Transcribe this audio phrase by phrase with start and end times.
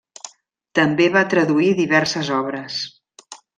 [0.79, 2.81] També va traduir diverses obres.